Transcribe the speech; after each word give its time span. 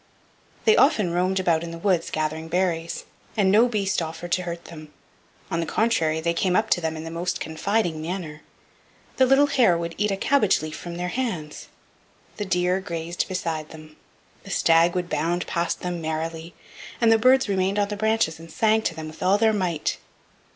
They 0.65 0.75
often 0.75 1.13
roamed 1.13 1.39
about 1.39 1.63
in 1.63 1.69
the 1.69 1.77
woods 1.77 2.09
gathering 2.09 2.47
berries 2.47 3.05
and 3.37 3.51
no 3.51 3.67
beast 3.67 4.01
offered 4.01 4.31
to 4.31 4.41
hurt 4.41 4.65
them; 4.65 4.91
on 5.51 5.59
the 5.59 5.67
contrary, 5.67 6.19
they 6.19 6.33
came 6.33 6.55
up 6.55 6.71
to 6.71 6.81
them 6.81 6.97
in 6.97 7.03
the 7.03 7.11
most 7.11 7.39
confiding 7.39 8.01
manner; 8.01 8.41
the 9.17 9.27
little 9.27 9.45
hare 9.45 9.77
would 9.77 9.93
eat 9.99 10.09
a 10.09 10.17
cabbage 10.17 10.63
leaf 10.63 10.75
from 10.75 10.95
their 10.97 11.09
hands, 11.09 11.67
the 12.37 12.45
deer 12.45 12.79
grazed 12.81 13.27
beside 13.27 13.69
them, 13.69 13.95
the 14.41 14.49
stag 14.49 14.95
would 14.95 15.07
bound 15.07 15.45
past 15.45 15.81
them 15.81 16.01
merrily, 16.01 16.55
and 16.99 17.11
the 17.11 17.19
birds 17.19 17.47
remained 17.47 17.77
on 17.77 17.89
the 17.89 17.95
branches 17.95 18.39
and 18.39 18.51
sang 18.51 18.81
to 18.81 18.95
them 18.95 19.05
with 19.05 19.21
all 19.21 19.37
their 19.37 19.53
might. 19.53 19.99